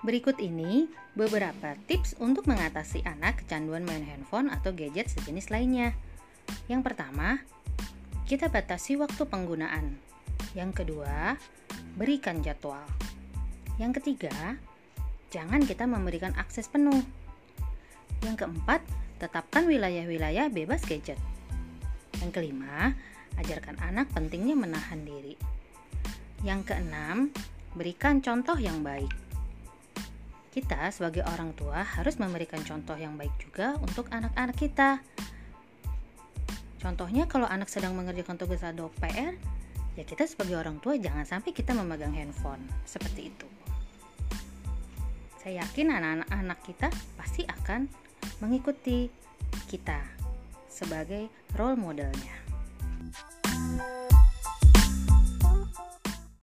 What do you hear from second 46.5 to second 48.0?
kita pasti akan